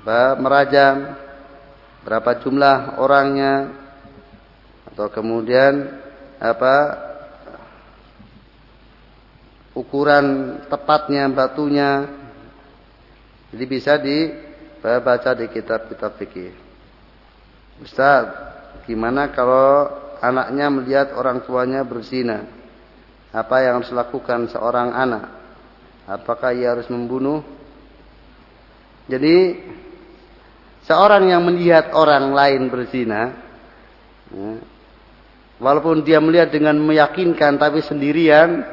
apa 0.00 0.20
merajam 0.40 0.94
berapa 2.04 2.40
jumlah 2.40 2.96
orangnya 2.96 3.76
atau 4.92 5.06
kemudian 5.12 6.00
apa 6.40 6.76
ukuran 9.76 10.58
tepatnya 10.66 11.28
batunya. 11.30 12.20
Jadi 13.50 13.64
bisa 13.66 13.98
dibaca 13.98 15.30
di 15.34 15.46
kitab-kitab 15.50 16.14
fikih. 16.22 16.54
Ustaz, 17.82 18.30
gimana 18.86 19.32
kalau 19.34 19.90
anaknya 20.22 20.66
melihat 20.70 21.08
orang 21.18 21.42
tuanya 21.42 21.82
berzina? 21.82 22.46
Apa 23.34 23.62
yang 23.62 23.82
harus 23.82 23.90
dilakukan 23.90 24.50
seorang 24.54 24.94
anak? 24.94 25.24
Apakah 26.06 26.54
ia 26.54 26.74
harus 26.74 26.86
membunuh? 26.90 27.42
Jadi 29.10 29.58
seorang 30.84 31.28
yang 31.28 31.42
melihat 31.44 31.92
orang 31.92 32.32
lain 32.32 32.70
berzina, 32.72 33.34
ya, 34.30 34.50
walaupun 35.60 36.00
dia 36.06 36.18
melihat 36.22 36.48
dengan 36.48 36.78
meyakinkan 36.80 37.60
tapi 37.60 37.84
sendirian, 37.84 38.64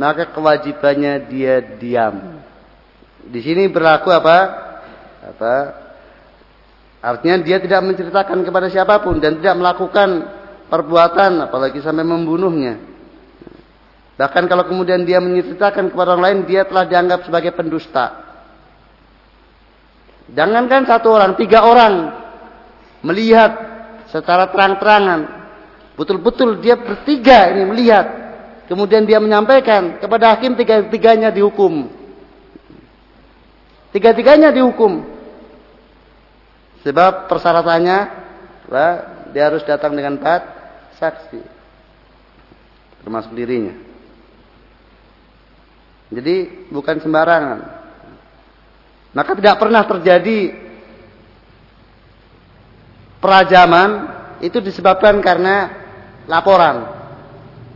maka 0.00 0.30
kewajibannya 0.32 1.28
dia 1.30 1.62
diam. 1.78 2.42
Di 3.22 3.38
sini 3.38 3.70
berlaku 3.70 4.10
apa? 4.10 4.38
Apa? 5.22 5.54
Artinya 7.02 7.42
dia 7.42 7.58
tidak 7.58 7.82
menceritakan 7.82 8.46
kepada 8.46 8.70
siapa 8.70 9.02
pun 9.02 9.18
dan 9.18 9.38
tidak 9.42 9.58
melakukan 9.58 10.26
perbuatan 10.70 11.50
apalagi 11.50 11.82
sampai 11.82 12.06
membunuhnya. 12.06 12.78
Bahkan 14.14 14.46
kalau 14.46 14.64
kemudian 14.70 15.02
dia 15.02 15.18
menceritakan 15.18 15.90
kepada 15.90 16.14
orang 16.14 16.22
lain 16.22 16.38
dia 16.46 16.62
telah 16.62 16.86
dianggap 16.86 17.26
sebagai 17.26 17.50
pendusta. 17.58 18.31
Jangankan 20.30 20.86
satu 20.86 21.18
orang, 21.18 21.34
tiga 21.34 21.66
orang 21.66 21.94
melihat 23.02 23.50
secara 24.14 24.46
terang-terangan. 24.54 25.42
Betul-betul 25.98 26.62
dia 26.62 26.78
bertiga 26.78 27.50
ini 27.52 27.66
melihat 27.68 28.22
Kemudian 28.72 29.04
dia 29.04 29.20
menyampaikan 29.20 30.00
kepada 30.00 30.32
hakim 30.32 30.56
tiga-tiganya 30.56 31.28
dihukum. 31.28 31.92
Tiga-tiganya 33.92 34.48
dihukum. 34.48 35.04
Sebab 36.80 37.28
persyaratannya 37.28 37.98
dia 39.36 39.44
harus 39.44 39.60
datang 39.68 39.92
dengan 39.92 40.16
empat 40.16 40.40
saksi. 40.96 41.44
Termasuk 43.04 43.36
dirinya. 43.36 43.76
Jadi 46.08 46.68
bukan 46.72 46.96
sembarangan. 47.02 47.81
Maka 49.12 49.36
tidak 49.36 49.60
pernah 49.60 49.84
terjadi 49.84 50.56
perajaman 53.20 53.90
itu 54.40 54.58
disebabkan 54.58 55.20
karena 55.20 55.70
laporan 56.26 56.88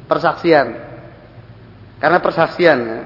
persaksian. 0.08 0.74
Karena 2.00 2.18
persaksian. 2.20 2.78
Ya. 2.80 3.00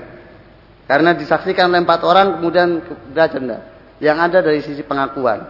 Karena 0.90 1.14
disaksikan 1.14 1.70
oleh 1.70 1.86
empat 1.86 2.00
orang 2.02 2.38
kemudian 2.38 2.82
janda. 3.14 3.70
Yang 4.02 4.16
ada 4.18 4.38
dari 4.42 4.60
sisi 4.64 4.82
pengakuan. 4.82 5.46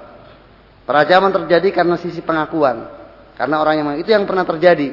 Perajaman 0.84 1.32
terjadi 1.32 1.68
karena 1.70 1.96
sisi 1.96 2.20
pengakuan. 2.20 2.88
Karena 3.40 3.56
orang 3.62 3.75
yang 3.80 3.88
itu 3.96 4.10
yang 4.12 4.28
pernah 4.28 4.44
terjadi 4.44 4.92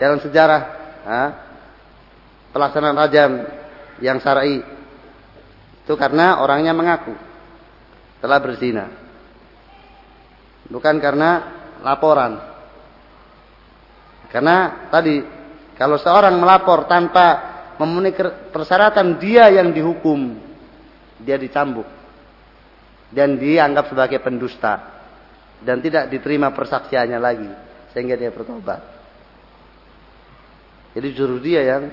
dalam 0.00 0.16
sejarah 0.24 0.62
ya, 1.04 1.22
pelaksanaan 2.56 2.96
rajam 2.96 3.30
yang 4.00 4.16
syar'i. 4.24 4.64
Itu 5.90 5.98
karena 5.98 6.38
orangnya 6.38 6.70
mengaku 6.70 7.10
telah 8.22 8.38
berzina. 8.38 8.86
Bukan 10.70 11.02
karena 11.02 11.50
laporan. 11.82 12.38
Karena 14.30 14.86
tadi 14.86 15.18
kalau 15.74 15.98
seorang 15.98 16.38
melapor 16.38 16.86
tanpa 16.86 17.26
memenuhi 17.74 18.14
persyaratan 18.54 19.18
dia 19.18 19.50
yang 19.50 19.74
dihukum, 19.74 20.38
dia 21.18 21.34
dicambuk. 21.34 21.90
dan 23.10 23.34
dianggap 23.34 23.90
sebagai 23.90 24.22
pendusta 24.22 25.02
dan 25.58 25.82
tidak 25.82 26.06
diterima 26.06 26.54
persaksiannya 26.54 27.18
lagi 27.18 27.50
sehingga 27.90 28.14
dia 28.14 28.30
bertobat. 28.30 28.78
Jadi 30.94 31.08
juru 31.10 31.42
dia 31.42 31.66
yang 31.66 31.90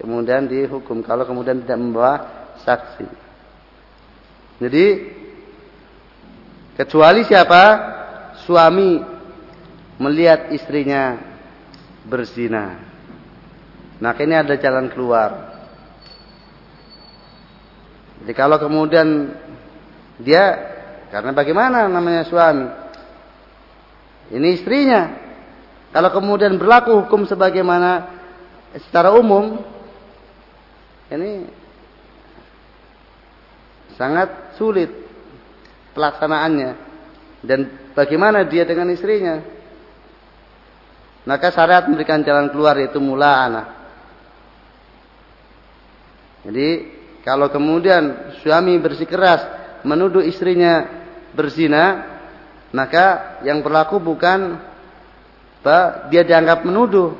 kemudian 0.00 0.48
dihukum 0.48 1.04
kalau 1.04 1.28
kemudian 1.28 1.60
tidak 1.60 1.76
membawa 1.76 2.14
saksi. 2.64 3.23
Jadi 4.58 4.86
kecuali 6.78 7.26
siapa? 7.26 7.62
Suami 8.44 9.00
melihat 9.98 10.52
istrinya 10.52 11.16
berzina. 12.04 12.82
Maka 14.02 14.20
ini 14.26 14.34
ada 14.36 14.54
jalan 14.58 14.90
keluar. 14.92 15.54
Jadi 18.20 18.32
kalau 18.36 18.60
kemudian 18.60 19.32
dia 20.20 20.44
karena 21.08 21.30
bagaimana 21.30 21.86
namanya 21.86 22.26
suami? 22.26 22.66
Ini 24.34 24.48
istrinya. 24.56 25.02
Kalau 25.94 26.10
kemudian 26.10 26.58
berlaku 26.58 27.06
hukum 27.06 27.22
sebagaimana 27.22 28.10
secara 28.74 29.14
umum 29.14 29.62
ini 31.06 31.46
sangat 33.94 34.56
sulit 34.58 34.90
pelaksanaannya. 35.94 36.70
Dan 37.44 37.92
bagaimana 37.92 38.44
dia 38.48 38.64
dengan 38.64 38.90
istrinya? 38.90 39.40
Maka 41.24 41.48
syariat 41.52 41.88
memberikan 41.88 42.20
jalan 42.20 42.52
keluar 42.52 42.76
yaitu 42.76 43.00
mula 43.00 43.30
anak. 43.48 43.66
Jadi 46.44 46.68
kalau 47.24 47.48
kemudian 47.48 48.36
suami 48.44 48.76
bersikeras 48.76 49.40
menuduh 49.80 50.20
istrinya 50.20 50.84
berzina 51.32 52.12
maka 52.74 53.40
yang 53.48 53.64
berlaku 53.64 53.96
bukan 53.96 54.60
dia 56.12 56.22
dianggap 56.26 56.66
menuduh. 56.68 57.16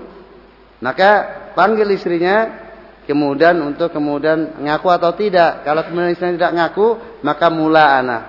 Maka 0.84 1.10
panggil 1.56 1.88
istrinya 1.96 2.63
kemudian 3.04 3.60
untuk 3.60 3.92
kemudian 3.92 4.60
ngaku 4.64 4.88
atau 4.90 5.12
tidak. 5.16 5.64
Kalau 5.64 5.84
kemudian 5.84 6.12
istrinya 6.12 6.34
tidak 6.36 6.52
ngaku, 6.56 6.86
maka 7.24 7.46
mula 7.48 7.84
anak. 8.00 8.22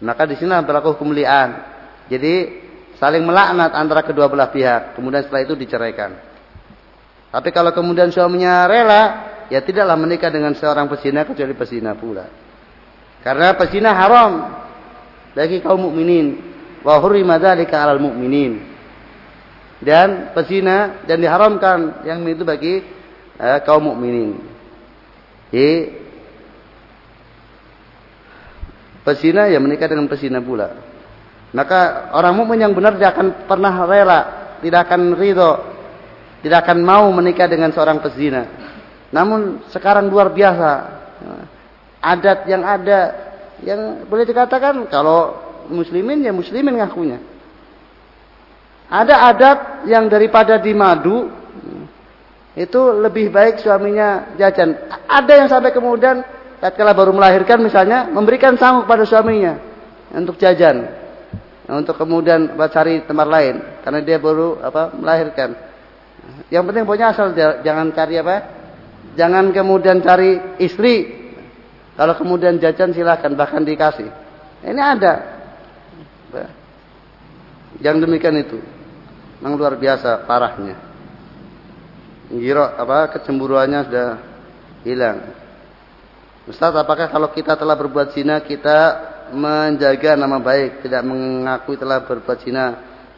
Maka 0.00 0.28
di 0.28 0.36
sini 0.36 0.52
berlaku 0.64 0.96
hukum 0.96 1.12
li'an. 1.16 1.64
Jadi 2.12 2.64
saling 3.00 3.24
melaknat 3.24 3.72
antara 3.72 4.04
kedua 4.04 4.28
belah 4.28 4.52
pihak. 4.52 4.96
Kemudian 4.96 5.24
setelah 5.24 5.42
itu 5.44 5.54
diceraikan. 5.56 6.10
Tapi 7.32 7.48
kalau 7.52 7.72
kemudian 7.72 8.12
suaminya 8.12 8.68
rela, 8.68 9.02
ya 9.48 9.60
tidaklah 9.60 9.96
menikah 9.96 10.28
dengan 10.32 10.52
seorang 10.56 10.88
pesina 10.88 11.24
kecuali 11.24 11.54
pesina 11.56 11.92
pula. 11.96 12.28
Karena 13.24 13.56
pesina 13.58 13.90
haram 13.92 14.32
bagi 15.32 15.60
kaum 15.60 15.90
mukminin. 15.90 16.40
Wa 16.86 17.02
hurrima 17.02 17.40
dzalika 17.40 17.82
'alal 17.82 18.00
mukminin. 18.00 18.62
Dan 19.82 20.32
pesina 20.32 21.04
dan 21.04 21.20
diharamkan 21.20 22.06
yang 22.08 22.24
itu 22.24 22.46
bagi 22.46 22.95
eh, 23.38 23.60
kaum 23.64 23.92
mukminin. 23.92 24.40
Jadi 25.52 25.72
pesina 29.06 29.46
ya 29.46 29.62
menikah 29.62 29.86
dengan 29.86 30.10
pesina 30.10 30.42
pula. 30.42 30.82
Maka 31.54 32.10
orang 32.12 32.34
mukmin 32.34 32.60
yang 32.60 32.74
benar 32.74 32.98
tidak 32.98 33.16
akan 33.16 33.28
pernah 33.46 33.72
rela, 33.86 34.20
tidak 34.60 34.90
akan 34.90 35.14
ridho, 35.14 35.52
tidak 36.42 36.66
akan 36.66 36.78
mau 36.82 37.06
menikah 37.14 37.46
dengan 37.46 37.70
seorang 37.70 38.02
pesina. 38.02 38.44
Namun 39.14 39.70
sekarang 39.70 40.10
luar 40.10 40.34
biasa 40.34 40.70
adat 42.02 42.44
yang 42.50 42.62
ada 42.66 42.98
yang 43.62 44.04
boleh 44.04 44.26
dikatakan 44.28 44.84
kalau 44.90 45.38
muslimin 45.70 46.26
ya 46.26 46.34
muslimin 46.34 46.76
ngakunya. 46.82 47.18
Ada 48.86 49.14
adat 49.34 49.58
yang 49.90 50.06
daripada 50.06 50.62
di 50.62 50.70
madu 50.70 51.26
itu 52.56 52.80
lebih 53.04 53.28
baik 53.28 53.60
suaminya 53.60 54.32
jajan. 54.40 54.88
Ada 55.04 55.44
yang 55.44 55.48
sampai 55.52 55.76
kemudian 55.76 56.24
tatkala 56.56 56.96
baru 56.96 57.12
melahirkan 57.12 57.60
misalnya 57.60 58.08
memberikan 58.08 58.56
sanggup 58.56 58.88
pada 58.88 59.04
suaminya 59.04 59.60
untuk 60.16 60.40
jajan. 60.40 61.04
Untuk 61.68 62.00
kemudian 62.00 62.56
cari 62.72 63.04
tempat 63.04 63.28
lain 63.28 63.54
karena 63.84 64.00
dia 64.00 64.16
baru 64.16 64.56
apa 64.64 64.96
melahirkan. 64.96 65.52
Yang 66.48 66.64
penting 66.72 66.84
punya 66.88 67.12
asal 67.12 67.36
jangan 67.36 67.92
cari 67.92 68.24
apa? 68.24 68.36
Jangan 69.20 69.52
kemudian 69.52 70.00
cari 70.00 70.56
istri. 70.56 71.28
Kalau 71.92 72.16
kemudian 72.16 72.56
jajan 72.56 72.96
silahkan 72.96 73.36
bahkan 73.36 73.68
dikasih. 73.68 74.08
Ini 74.64 74.80
ada. 74.80 75.14
Yang 77.84 78.08
demikian 78.08 78.36
itu. 78.40 78.56
Memang 79.44 79.60
luar 79.60 79.76
biasa 79.76 80.24
parahnya 80.24 80.85
giro 82.30 82.64
apa 82.64 83.14
kecemburuannya 83.18 83.80
sudah 83.86 84.08
hilang. 84.82 85.18
Ustaz, 86.46 86.70
apakah 86.78 87.10
kalau 87.10 87.30
kita 87.34 87.58
telah 87.58 87.74
berbuat 87.74 88.14
zina 88.14 88.38
kita 88.38 88.78
menjaga 89.34 90.14
nama 90.14 90.38
baik, 90.38 90.86
tidak 90.86 91.02
mengakui 91.02 91.74
telah 91.74 92.06
berbuat 92.06 92.38
zina, 92.46 92.66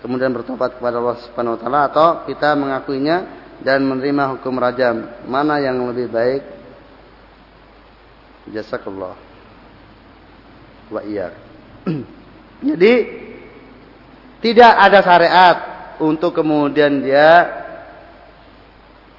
kemudian 0.00 0.32
bertobat 0.32 0.80
kepada 0.80 0.96
Allah 0.96 1.20
Subhanahu 1.28 1.56
wa 1.56 1.60
taala 1.60 1.80
atau 1.92 2.06
kita 2.24 2.56
mengakuinya 2.56 3.16
dan 3.60 3.84
menerima 3.84 4.38
hukum 4.38 4.56
rajam? 4.56 5.28
Mana 5.28 5.60
yang 5.60 5.76
lebih 5.92 6.08
baik? 6.08 6.42
Jazakallah. 8.48 9.12
Wa 10.88 11.04
iya. 11.04 11.28
Jadi 12.68 12.92
tidak 14.40 14.72
ada 14.72 14.98
syariat 15.04 15.56
untuk 16.00 16.32
kemudian 16.32 17.04
dia 17.04 17.67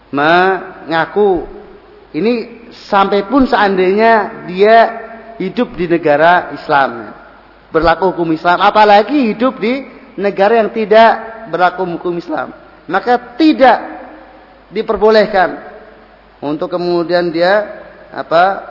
mengaku. 0.10 1.46
Ini 2.10 2.34
sampai 2.74 3.30
pun 3.30 3.46
seandainya 3.46 4.46
dia 4.50 4.78
hidup 5.38 5.78
di 5.78 5.86
negara 5.86 6.54
Islam. 6.54 7.14
Berlaku 7.70 8.14
hukum 8.14 8.34
Islam. 8.34 8.60
Apalagi 8.66 9.34
hidup 9.34 9.62
di 9.62 9.86
negara 10.18 10.58
yang 10.58 10.74
tidak 10.74 11.46
berlaku 11.54 11.86
hukum 11.86 12.18
Islam. 12.18 12.54
Maka 12.90 13.38
tidak 13.38 13.78
diperbolehkan 14.74 15.70
untuk 16.42 16.74
kemudian 16.74 17.30
dia 17.30 17.86
apa 18.10 18.66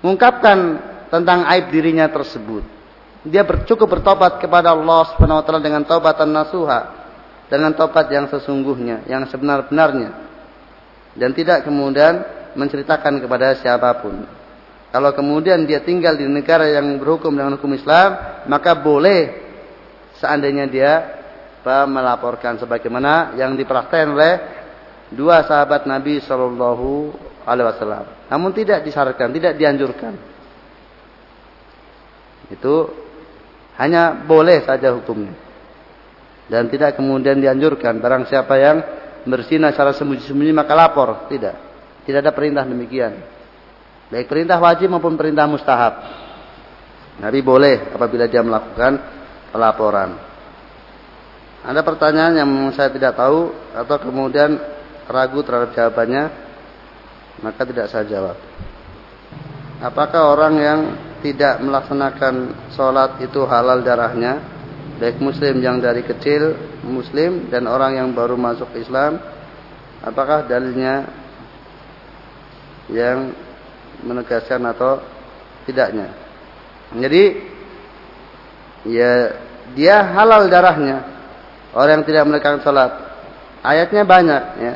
mengungkapkan 0.00 0.80
tentang 1.12 1.44
aib 1.52 1.68
dirinya 1.68 2.08
tersebut. 2.08 2.64
Dia 3.28 3.44
bercukup 3.44 3.86
bertobat 3.86 4.40
kepada 4.40 4.72
Allah 4.72 5.12
Subhanahu 5.12 5.38
wa 5.38 5.44
taala 5.44 5.60
dengan 5.60 5.84
taubatan 5.84 6.32
nasuha 6.32 7.01
dengan 7.52 7.76
topat 7.76 8.08
yang 8.08 8.32
sesungguhnya, 8.32 9.04
yang 9.04 9.28
sebenar-benarnya. 9.28 10.08
Dan 11.12 11.36
tidak 11.36 11.68
kemudian 11.68 12.24
menceritakan 12.56 13.20
kepada 13.20 13.52
siapa 13.60 13.92
pun. 14.00 14.24
Kalau 14.88 15.12
kemudian 15.12 15.68
dia 15.68 15.84
tinggal 15.84 16.16
di 16.16 16.24
negara 16.24 16.64
yang 16.64 16.96
berhukum 16.96 17.28
dengan 17.36 17.60
hukum 17.60 17.76
Islam, 17.76 18.40
maka 18.48 18.72
boleh 18.72 19.36
seandainya 20.16 20.64
dia 20.64 20.92
melaporkan 21.84 22.56
sebagaimana 22.56 23.36
yang 23.36 23.52
dipraktekkan 23.52 24.16
oleh 24.16 24.34
dua 25.12 25.44
sahabat 25.44 25.84
Nabi 25.84 26.24
Shallallahu 26.24 27.12
Alaihi 27.44 27.68
Wasallam. 27.68 28.04
Namun 28.32 28.56
tidak 28.56 28.80
disarankan, 28.80 29.28
tidak 29.28 29.60
dianjurkan. 29.60 30.16
Itu 32.48 32.88
hanya 33.76 34.16
boleh 34.24 34.64
saja 34.64 34.92
hukumnya 34.96 35.51
dan 36.52 36.68
tidak 36.68 37.00
kemudian 37.00 37.40
dianjurkan. 37.40 37.96
Barang 37.96 38.28
siapa 38.28 38.60
yang 38.60 38.84
berzina 39.24 39.72
secara 39.72 39.96
sembunyi-sembunyi 39.96 40.52
maka 40.52 40.76
lapor. 40.76 41.24
Tidak. 41.32 41.56
Tidak 42.04 42.20
ada 42.20 42.28
perintah 42.36 42.68
demikian. 42.68 43.16
Baik 44.12 44.28
perintah 44.28 44.60
wajib 44.60 44.92
maupun 44.92 45.16
perintah 45.16 45.48
mustahab. 45.48 46.04
Nabi 47.24 47.40
boleh 47.40 47.96
apabila 47.96 48.28
dia 48.28 48.44
melakukan 48.44 49.00
pelaporan. 49.48 50.20
Ada 51.64 51.80
pertanyaan 51.80 52.34
yang 52.36 52.50
saya 52.76 52.92
tidak 52.92 53.16
tahu 53.16 53.48
atau 53.72 53.96
kemudian 53.96 54.60
ragu 55.08 55.40
terhadap 55.40 55.72
jawabannya? 55.72 56.24
Maka 57.40 57.64
tidak 57.64 57.88
saya 57.88 58.04
jawab. 58.04 58.36
Apakah 59.80 60.36
orang 60.36 60.54
yang 60.60 60.80
tidak 61.24 61.64
melaksanakan 61.64 62.68
sholat 62.76 63.24
itu 63.24 63.40
halal 63.48 63.80
darahnya 63.80 64.51
baik 65.02 65.18
muslim 65.18 65.58
yang 65.58 65.82
dari 65.82 66.06
kecil 66.06 66.54
muslim 66.86 67.50
dan 67.50 67.66
orang 67.66 67.98
yang 67.98 68.08
baru 68.14 68.38
masuk 68.38 68.70
Islam 68.78 69.18
apakah 69.98 70.46
dalilnya 70.46 71.10
yang 72.86 73.34
menegaskan 74.06 74.62
atau 74.70 75.02
tidaknya? 75.66 76.14
Jadi 76.94 77.24
ya 78.86 79.34
dia 79.74 80.06
halal 80.14 80.46
darahnya. 80.46 81.10
Orang 81.74 81.98
yang 81.98 82.06
tidak 82.06 82.24
menegakkan 82.28 82.62
salat. 82.62 82.92
Ayatnya 83.64 84.06
banyak 84.06 84.42
ya. 84.60 84.74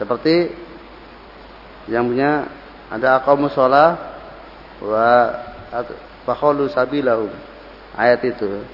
Seperti 0.00 0.54
yang 1.92 2.08
punya 2.08 2.48
ada 2.88 3.20
aqamu 3.20 3.52
shalah 3.52 3.98
wa 4.80 5.08
fakhalu 6.24 6.70
sabilahum. 6.72 7.53
Ayat 7.94 8.20
itu. 8.26 8.66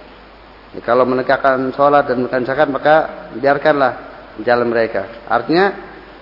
Ya, 0.70 0.80
kalau 0.80 1.04
menegakkan 1.04 1.70
sholat 1.76 2.08
dan 2.08 2.24
menegakkan 2.24 2.46
zakat 2.46 2.68
maka 2.70 2.94
biarkanlah 3.36 3.92
jalan 4.46 4.66
mereka. 4.70 5.26
Artinya 5.28 5.74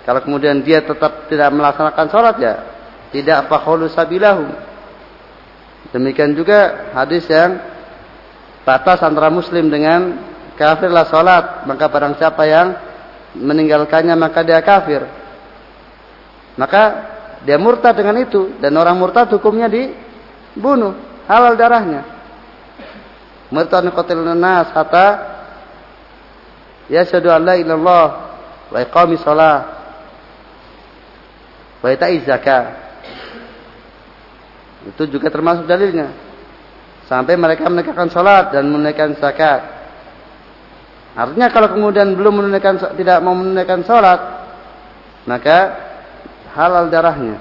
kalau 0.02 0.24
kemudian 0.24 0.64
dia 0.64 0.80
tetap 0.80 1.28
tidak 1.28 1.52
melaksanakan 1.52 2.06
sholat 2.08 2.36
ya 2.40 2.54
tidak 3.14 3.48
fakhalu 3.48 3.86
sabilahum. 3.92 4.50
Demikian 5.94 6.36
juga 6.36 6.90
hadis 6.92 7.24
yang 7.30 7.60
batas 8.66 9.00
antara 9.00 9.32
muslim 9.32 9.72
dengan 9.72 10.20
kafirlah 10.58 11.08
sholat 11.08 11.64
maka 11.64 11.88
barang 11.88 12.14
siapa 12.20 12.42
yang 12.44 12.68
meninggalkannya 13.36 14.16
maka 14.16 14.40
dia 14.44 14.60
kafir. 14.60 15.04
Maka 16.58 16.82
dia 17.46 17.54
murtad 17.54 17.94
dengan 17.94 18.18
itu 18.18 18.58
dan 18.58 18.74
orang 18.74 18.98
murtad 18.98 19.30
hukumnya 19.30 19.70
dibunuh, 19.70 20.96
halal 21.30 21.54
darahnya. 21.54 22.17
Murtad 23.48 23.88
qatil 23.88 24.22
nas 24.36 24.68
hatta 24.76 25.06
yashhadu 26.92 27.32
an 27.32 27.40
la 27.44 27.54
ilallah 27.56 28.06
wa 28.68 28.78
iqami 28.84 29.16
shalah 29.16 29.58
wa 31.80 31.88
zakat. 32.26 32.66
Itu 34.88 35.04
juga 35.10 35.28
termasuk 35.28 35.64
dalilnya. 35.68 36.12
Sampai 37.08 37.40
mereka 37.40 37.64
menegakkan 37.72 38.12
salat 38.12 38.52
dan 38.52 38.68
menunaikan 38.68 39.16
zakat. 39.16 39.64
Artinya 41.16 41.48
kalau 41.48 41.72
kemudian 41.72 42.12
belum 42.14 42.44
menunaikan 42.44 42.76
tidak 42.94 43.18
mau 43.24 43.32
menunaikan 43.32 43.80
salat, 43.82 44.20
maka 45.24 45.58
halal 46.52 46.92
darahnya. 46.92 47.40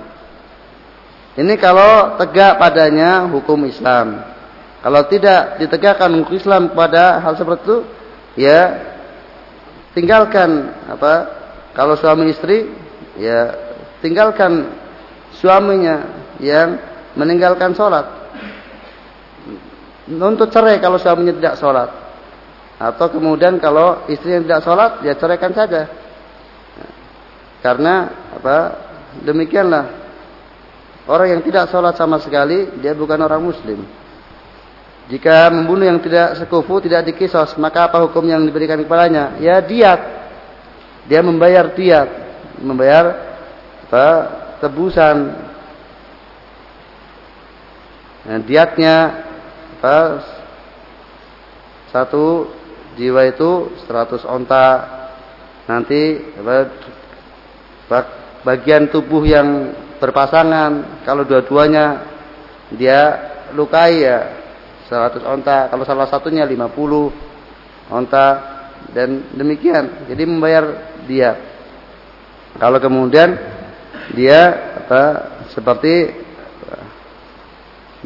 Ini 1.37 1.53
kalau 1.61 2.17
tegak 2.17 2.57
padanya 2.57 3.29
hukum 3.29 3.67
Islam. 3.69 4.36
Kalau 4.81 5.01
tidak 5.09 5.57
ditegakkan 5.57 6.13
hukum 6.21 6.37
Islam 6.37 6.71
pada 6.71 7.19
hal 7.19 7.33
seperti 7.33 7.61
itu, 7.65 7.77
ya 8.37 8.61
tinggalkan 9.97 10.73
apa? 10.87 11.13
Kalau 11.73 11.97
suami 11.97 12.29
istri, 12.29 12.69
ya 13.17 13.53
tinggalkan 14.01 14.69
suaminya 15.37 16.05
yang 16.41 16.77
meninggalkan 17.17 17.73
sholat. 17.73 18.05
Untuk 20.07 20.49
cerai 20.53 20.79
kalau 20.79 21.01
suaminya 21.01 21.35
tidak 21.35 21.55
sholat. 21.59 21.89
Atau 22.77 23.09
kemudian 23.09 23.57
kalau 23.57 24.05
istri 24.05 24.37
yang 24.37 24.45
tidak 24.45 24.61
sholat, 24.61 25.01
ya 25.01 25.17
ceraikan 25.17 25.51
saja. 25.51 25.89
Karena 27.65 28.05
apa? 28.37 28.87
demikianlah 29.23 29.85
orang 31.07 31.37
yang 31.37 31.41
tidak 31.41 31.71
sholat 31.71 31.95
sama 31.97 32.19
sekali 32.21 32.77
dia 32.83 32.93
bukan 32.93 33.17
orang 33.17 33.41
muslim 33.41 33.81
jika 35.07 35.47
membunuh 35.47 35.87
yang 35.87 36.03
tidak 36.03 36.35
sekufu 36.35 36.83
tidak 36.83 37.07
dikisos 37.07 37.55
maka 37.55 37.87
apa 37.87 38.03
hukum 38.03 38.27
yang 38.27 38.43
diberikan 38.43 38.75
kepadanya? 38.83 39.39
Ya 39.39 39.63
diat. 39.63 39.99
Dia 41.07 41.23
membayar 41.23 41.71
diat. 41.71 42.09
Membayar 42.59 43.05
apa 43.87 44.07
tebusan. 44.59 45.17
Nah, 48.27 48.39
diatnya 48.43 48.95
apa 49.79 49.97
satu 51.95 52.51
jiwa 52.99 53.31
itu 53.31 53.71
100 53.87 54.27
onta. 54.27 54.67
Nanti 55.71 56.19
apa 56.35 56.67
bagian 58.43 58.91
tubuh 58.91 59.23
yang 59.23 59.71
berpasangan 60.03 61.03
kalau 61.07 61.23
dua-duanya 61.23 62.03
dia 62.75 63.01
lukai 63.55 64.03
ya 64.03 64.46
100 64.87 65.23
onta 65.27 65.67
kalau 65.67 65.83
salah 65.83 66.07
satunya 66.07 66.47
50 66.47 67.91
onta 67.91 68.27
dan 68.95 69.29
demikian 69.35 70.07
jadi 70.07 70.23
membayar 70.23 70.63
dia 71.05 71.37
kalau 72.57 72.79
kemudian 72.81 73.37
dia 74.15 74.55
apa 74.87 75.03
seperti 75.51 76.15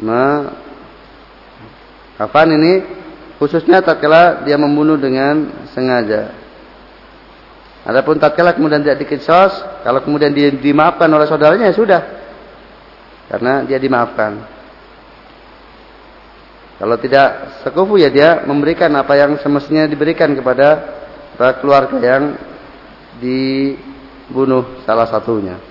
me, 0.02 0.50
ini 2.58 2.72
khususnya 3.38 3.80
tatkala 3.80 4.42
dia 4.42 4.58
membunuh 4.58 4.98
dengan 4.98 5.66
sengaja 5.70 6.42
Adapun 7.82 8.14
tatkala 8.22 8.54
kemudian 8.54 8.78
tidak 8.78 9.02
dikisos, 9.02 9.58
kalau 9.82 9.98
kemudian 10.06 10.30
dia 10.30 10.54
dimaafkan 10.54 11.10
oleh 11.10 11.26
saudaranya 11.26 11.66
ya 11.66 11.74
sudah. 11.74 12.02
Karena 13.26 13.66
dia 13.66 13.82
dimaafkan. 13.82 14.38
Kalau 16.82 16.98
tidak 16.98 17.62
sekufu 17.62 17.94
ya 17.94 18.10
dia 18.10 18.42
memberikan 18.42 18.90
apa 18.98 19.14
yang 19.14 19.38
semestinya 19.38 19.86
diberikan 19.86 20.34
kepada 20.34 20.82
keluarga 21.62 21.94
yang 22.02 22.34
dibunuh 23.22 24.82
salah 24.82 25.06
satunya. 25.06 25.62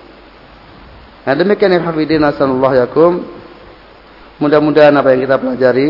Nah 1.28 1.34
demikian 1.36 1.76
yang 1.76 1.84
hafidin 1.84 2.24
asallallahu 2.24 2.80
yakum. 2.80 3.28
Mudah-mudahan 4.40 4.96
apa 4.96 5.12
yang 5.12 5.28
kita 5.28 5.36
pelajari 5.36 5.88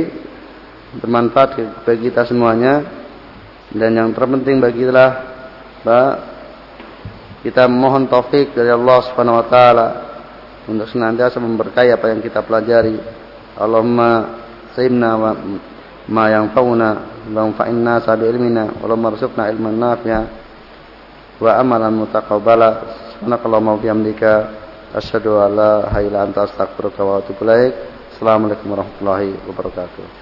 bermanfaat 0.99 1.51
bagi 1.87 2.11
kita 2.11 2.27
semuanya 2.27 2.83
dan 3.71 3.95
yang 3.95 4.11
terpenting 4.11 4.59
bagi 4.59 4.91
kita 4.91 5.07
kita 7.47 7.71
mohon 7.71 8.11
taufik 8.11 8.59
dari 8.59 8.75
Allah 8.75 9.07
Subhanahu 9.07 9.39
wa 9.39 9.47
taala 9.47 9.89
untuk 10.67 10.91
senantiasa 10.91 11.39
memberkahi 11.39 11.95
apa 11.95 12.11
yang 12.11 12.19
kita 12.19 12.43
pelajari. 12.43 12.99
Allahumma 13.55 14.42
sayyidina 14.75 15.11
wa 15.19 15.31
ma 16.09 16.25
yanfa'una 16.29 16.89
wa 17.31 17.41
anfa'inna 17.47 18.03
sabi 18.03 18.27
ilmina 18.27 18.69
wa 18.83 18.87
lamma 18.91 19.15
rzuqna 19.15 19.49
ilman 19.53 19.77
nafi'a 19.79 20.21
wa 21.43 21.51
amalan 21.59 21.95
mutaqabbala. 22.07 22.69
Subhanakallahumma 23.19 23.79
wa 23.79 23.81
bihamdika 23.83 24.33
asyhadu 24.99 25.39
an 25.39 25.51
la 25.55 25.73
ilaha 25.87 25.99
illa 26.03 26.19
anta 26.27 26.41
astaghfiruka 26.47 27.01
wa 27.07 27.23
atubu 27.23 27.43
ilaik. 27.47 27.75
Assalamualaikum 28.17 28.67
warahmatullahi 28.71 29.35
wabarakatuh. 29.47 30.22